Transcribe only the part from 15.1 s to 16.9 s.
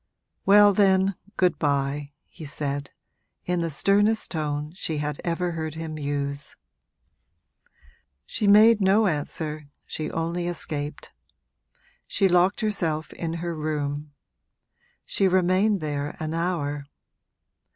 remained there an hour.